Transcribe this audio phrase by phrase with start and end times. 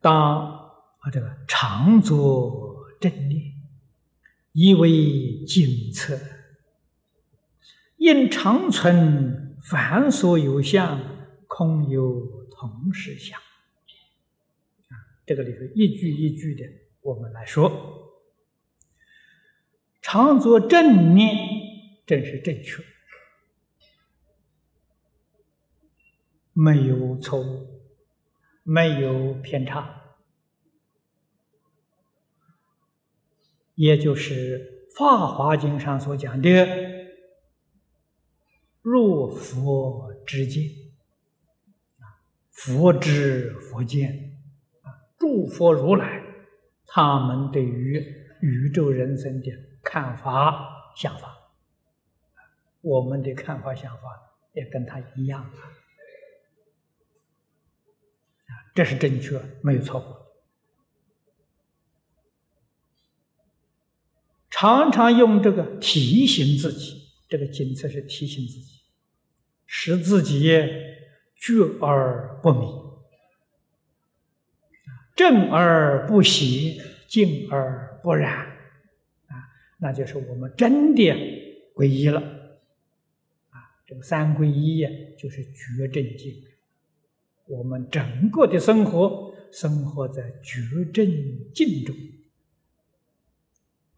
[0.00, 3.52] 当啊这个常作正念，
[4.52, 6.18] 以为警策，
[7.96, 11.00] 因常存凡所有相，
[11.46, 13.38] 空有同时相。
[13.38, 14.94] 啊，
[15.26, 16.64] 这个里头一句一句的，
[17.02, 18.22] 我们来说，
[20.00, 21.36] 常作正念，
[22.06, 22.82] 正是正确。
[26.52, 27.77] 没有错误，
[28.70, 30.02] 没有偏差，
[33.74, 36.68] 也就是《法华经》上所讲的
[38.82, 40.64] “若佛之见”，
[42.52, 44.38] 佛知佛见，
[44.82, 46.22] 啊，诸佛如来
[46.84, 47.98] 他们对于
[48.42, 49.50] 宇宙人生的
[49.82, 51.34] 看法、想法，
[52.82, 54.02] 我们的看法、想法
[54.52, 55.50] 也跟他一样。
[58.78, 60.04] 这是正确，没有错误。
[64.48, 68.82] 常常用这个提醒自己，这个警策是提醒自己，
[69.66, 70.48] 使自己
[71.34, 72.68] 觉而不迷，
[75.16, 78.46] 正而不邪，静而不染，
[79.26, 79.42] 啊，
[79.80, 81.02] 那就是我们真的
[81.74, 82.20] 皈依了。
[82.20, 84.86] 啊，这个三皈依
[85.18, 86.44] 就是觉正静。
[87.48, 90.60] 我们整个的生活，生活在觉
[90.92, 91.06] 正
[91.54, 91.96] 静中，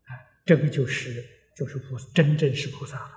[0.04, 0.14] 啊，
[0.46, 1.24] 这个就是
[1.56, 3.12] 就是菩真正是菩萨了。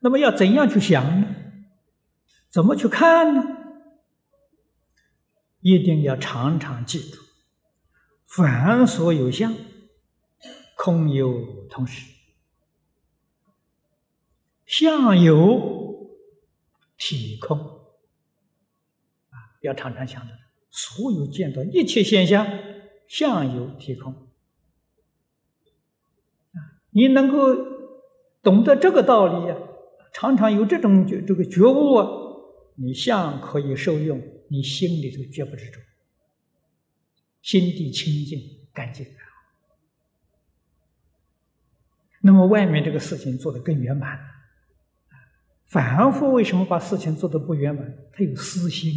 [0.00, 1.34] 那么要怎样去想呢？
[2.50, 3.42] 怎么去看呢？
[5.60, 7.18] 一定要常常记住：
[8.26, 9.54] 凡所有相，
[10.76, 12.12] 空有同时；
[14.66, 16.14] 相有
[16.98, 17.85] 体空。
[19.66, 20.32] 要常常想着，
[20.70, 22.46] 所有见到一切现象，
[23.08, 24.12] 相由体空。
[26.52, 26.58] 啊，
[26.90, 27.54] 你能够
[28.42, 29.56] 懂得这个道理呀，
[30.12, 32.08] 常常有这种觉这个觉悟啊，
[32.76, 35.80] 你相可以受用，你心里头绝不执着，
[37.42, 38.40] 心地清净
[38.72, 39.06] 干净。
[42.22, 44.18] 那么外面这个事情做得更圆满。
[45.66, 47.92] 反复为什么把事情做得不圆满？
[48.12, 48.92] 他有私心。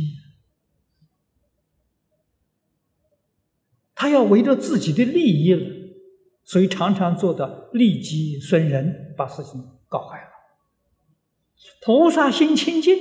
[3.99, 5.69] 他要为着自己的利益了，
[6.45, 10.29] 所以常常做的利己损人，把事情搞坏了。
[11.81, 12.95] 菩萨心清净，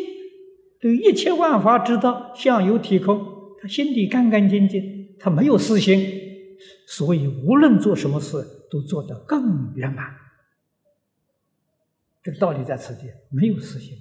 [0.80, 3.24] 对一切万法之道相由体空，
[3.62, 6.04] 他心里干干净净，他没有私心，
[6.88, 10.12] 所以无论做什么事都做得更圆满。
[12.24, 13.96] 这个道理在此地，没有私心，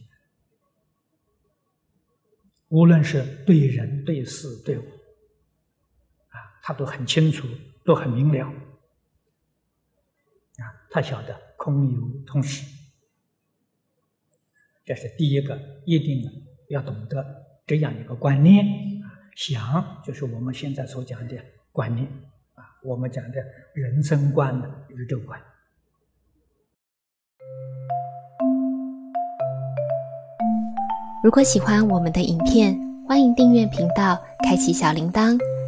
[2.69, 4.83] 无论是对人、对事、对物。
[6.67, 7.47] 他都很清楚，
[7.85, 8.51] 都很明了，啊，
[10.89, 12.65] 他晓得空有同时，
[14.83, 16.29] 这是第一个，一定
[16.67, 18.65] 要懂得这样一个观念。
[19.33, 21.37] 想就是我们现在所讲的
[21.71, 22.05] 观念
[22.55, 23.41] 啊，我们讲的
[23.73, 25.41] 人生观、宇宙观。
[31.23, 35.39] 如果喜欢我们的影片，欢迎订阅频道，开启小铃铛。